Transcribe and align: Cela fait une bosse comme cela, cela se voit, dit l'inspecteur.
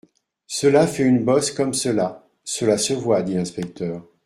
Cela 0.47 0.87
fait 0.87 1.03
une 1.03 1.23
bosse 1.23 1.51
comme 1.51 1.75
cela, 1.75 2.27
cela 2.43 2.79
se 2.79 2.93
voit, 2.93 3.21
dit 3.21 3.35
l'inspecteur. 3.35 4.01